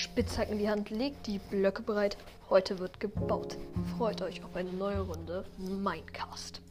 [0.00, 2.16] Spitzhacken in die Hand, legt die Blöcke bereit.
[2.48, 3.58] Heute wird gebaut.
[3.98, 6.62] Freut euch auf eine neue Runde Minecast.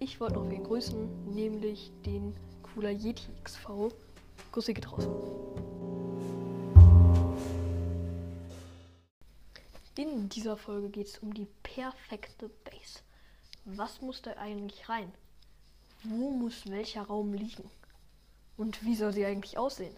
[0.00, 2.34] Ich wollte noch wen grüßen, nämlich den
[2.64, 3.94] Cooler Yeti XV.
[4.50, 5.08] Grüße geht raus.
[9.96, 13.02] In dieser Folge geht es um die perfekte Base.
[13.66, 15.12] Was muss da eigentlich rein?
[16.02, 17.70] Wo muss welcher Raum liegen?
[18.56, 19.96] Und wie soll sie eigentlich aussehen?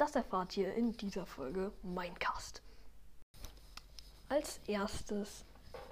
[0.00, 2.62] Das erfahrt ihr in dieser Folge Minecast.
[4.30, 5.44] Als erstes,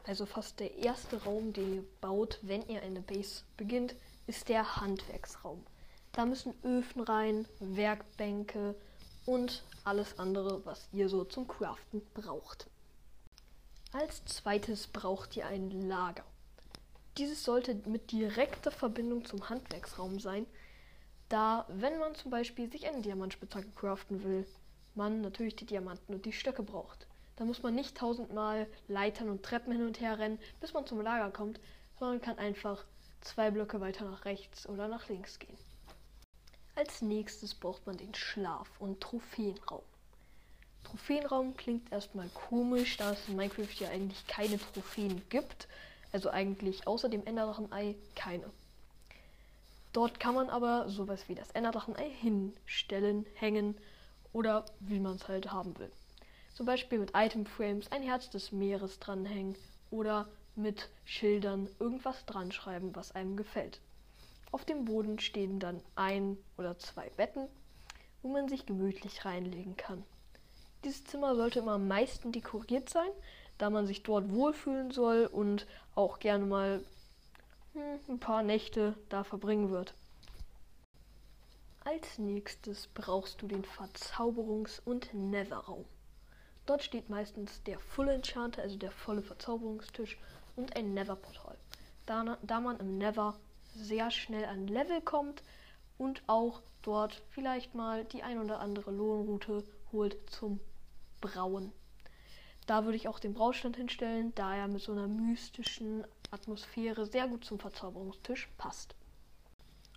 [0.07, 3.95] also fast der erste Raum, den ihr baut, wenn ihr eine Base beginnt,
[4.27, 5.63] ist der Handwerksraum.
[6.13, 8.75] Da müssen Öfen rein, Werkbänke
[9.27, 12.67] und alles andere, was ihr so zum Craften braucht.
[13.93, 16.25] Als zweites braucht ihr ein Lager.
[17.19, 20.47] Dieses sollte mit direkter Verbindung zum Handwerksraum sein,
[21.29, 24.47] da, wenn man zum Beispiel sich eine Diamantspitzhacke craften will,
[24.95, 27.07] man natürlich die Diamanten und die Stöcke braucht.
[27.37, 31.01] Da muss man nicht tausendmal Leitern und Treppen hin und her rennen, bis man zum
[31.01, 31.61] Lager kommt,
[31.99, 32.85] sondern kann einfach
[33.21, 35.57] zwei Blöcke weiter nach rechts oder nach links gehen.
[36.75, 39.83] Als nächstes braucht man den Schlaf- und Trophäenraum.
[40.85, 45.69] Trophäenraum klingt erstmal komisch, da es in Minecraft ja eigentlich keine Trophäen gibt.
[46.13, 48.51] Also eigentlich außer dem Enderdrachen-Ei keine.
[49.93, 53.77] Dort kann man aber sowas wie das Enderdrachen-Ei hinstellen, hängen
[54.33, 55.91] oder wie man es halt haben will.
[56.55, 59.57] Zum Beispiel mit Itemframes ein Herz des Meeres dranhängen
[59.91, 63.81] oder mit Schildern irgendwas dran schreiben, was einem gefällt.
[64.51, 67.49] Auf dem Boden stehen dann ein oder zwei Betten,
[68.23, 70.05] wo man sich gemütlich reinlegen kann.
[70.85, 73.11] Dieses Zimmer sollte immer am meisten dekoriert sein,
[73.59, 76.85] da man sich dort wohlfühlen soll und auch gerne mal
[77.75, 79.95] ein paar Nächte da verbringen wird.
[81.85, 85.87] Als nächstes brauchst du den Verzauberungs- und Nether-Raum.
[86.67, 90.19] Dort steht meistens der Full Enchanter, also der volle Verzauberungstisch
[90.57, 91.57] und ein Nether-Portal.
[92.05, 93.39] Da, da man im Nether
[93.75, 95.43] sehr schnell an Level kommt
[95.97, 100.61] und auch dort vielleicht mal die ein oder andere Lohnroute holt zum
[101.21, 101.73] Brauen.
[102.69, 107.27] Da würde ich auch den Braustand hinstellen, da er mit so einer mystischen Atmosphäre sehr
[107.27, 108.95] gut zum Verzauberungstisch passt.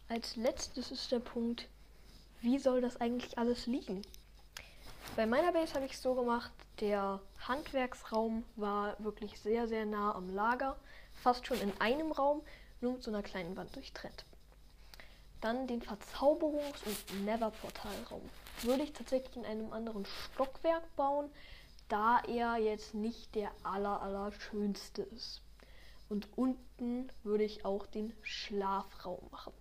[0.07, 1.67] Als letztes ist der Punkt,
[2.39, 4.01] wie soll das eigentlich alles liegen?
[5.17, 6.49] Bei meiner Base habe ich es so gemacht,
[6.79, 10.77] der Handwerksraum war wirklich sehr, sehr nah am Lager,
[11.21, 12.41] fast schon in einem Raum,
[12.79, 14.23] nur mit so einer kleinen Wand durchtrennt.
[15.41, 18.21] Dann den Verzauberungs- und Never-Portalraum.
[18.61, 21.29] Würde ich tatsächlich in einem anderen Stockwerk bauen,
[21.91, 25.41] da er jetzt nicht der aller, aller schönste ist.
[26.07, 29.51] Und unten würde ich auch den Schlafraum machen.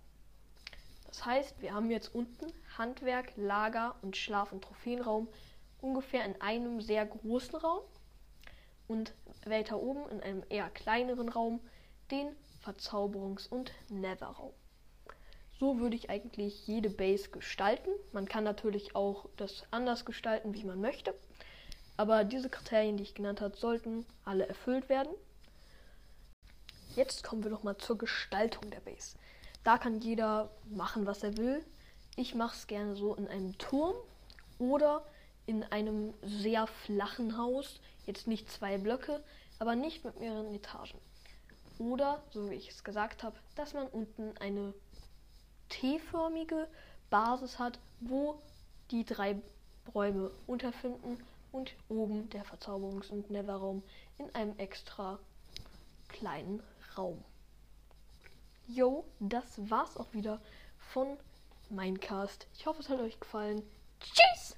[1.07, 2.47] Das heißt, wir haben jetzt unten
[2.77, 5.27] Handwerk, Lager und Schlaf- und Trophäenraum
[5.81, 7.81] ungefähr in einem sehr großen Raum
[8.87, 9.13] und
[9.45, 11.59] weiter oben in einem eher kleineren Raum
[12.11, 14.53] den Verzauberungs- und Netherraum.
[15.59, 17.91] So würde ich eigentlich jede Base gestalten.
[18.13, 21.13] Man kann natürlich auch das anders gestalten, wie man möchte.
[22.01, 25.13] Aber diese Kriterien, die ich genannt habe, sollten alle erfüllt werden.
[26.95, 29.19] Jetzt kommen wir noch mal zur Gestaltung der Base.
[29.63, 31.63] Da kann jeder machen, was er will.
[32.15, 33.93] Ich mache es gerne so in einem Turm
[34.57, 35.05] oder
[35.45, 37.79] in einem sehr flachen Haus.
[38.07, 39.23] Jetzt nicht zwei Blöcke,
[39.59, 40.97] aber nicht mit mehreren Etagen.
[41.77, 44.73] Oder, so wie ich es gesagt habe, dass man unten eine
[45.69, 46.67] T-förmige
[47.11, 48.41] Basis hat, wo
[48.89, 49.39] die drei
[49.93, 53.83] Räume unterfinden und oben der Verzauberungs- und Neverraum
[54.17, 55.19] in einem extra
[56.07, 56.61] kleinen
[56.97, 57.23] Raum.
[58.67, 60.39] Jo, das war's auch wieder
[60.77, 61.17] von
[61.69, 62.47] Minecast.
[62.53, 63.63] Ich hoffe, es hat euch gefallen.
[63.99, 64.55] Tschüss!